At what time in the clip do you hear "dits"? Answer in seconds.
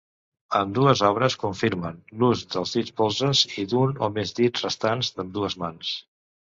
2.79-2.97, 4.43-4.69